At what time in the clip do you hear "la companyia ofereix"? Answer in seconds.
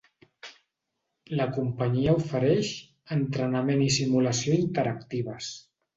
1.41-2.71